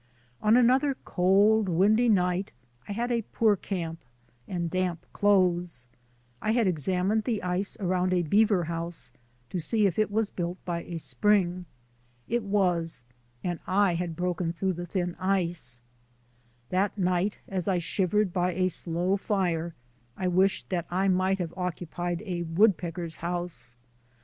On 0.41 0.57
another 0.57 0.95
cold, 1.05 1.69
windy 1.69 2.09
night 2.09 2.53
I 2.87 2.91
had 2.91 3.11
a 3.11 3.21
poor 3.21 3.55
camp 3.55 3.99
and 4.47 4.67
damp 4.67 5.05
clothes. 5.13 5.89
I 6.41 6.53
had 6.53 6.65
examined 6.65 7.23
the 7.25 7.43
ice 7.43 7.77
around 7.79 8.11
a 8.11 8.23
beaver 8.23 8.63
house 8.63 9.11
to 9.51 9.59
see 9.59 9.85
if 9.85 9.99
it 9.99 10.09
was 10.09 10.31
built 10.31 10.57
by 10.65 10.81
a 10.85 10.97
spring. 10.97 11.65
It 12.27 12.41
was, 12.41 13.03
and 13.43 13.59
I 13.67 13.93
had 13.93 14.15
broken 14.15 14.53
through 14.53 14.73
the 14.73 14.87
thin 14.87 15.15
ice. 15.19 15.83
That 16.69 16.97
night 16.97 17.37
as 17.47 17.67
I 17.67 17.77
shivered 17.77 18.33
by 18.33 18.53
a 18.53 18.69
slow 18.69 19.17
fire 19.17 19.75
I 20.17 20.27
wished 20.27 20.69
that 20.69 20.87
I 20.89 21.09
might 21.09 21.37
have 21.37 21.53
occupied 21.55 22.23
a 22.25 22.41
woodpecker's 22.41 23.17
house. 23.17 23.75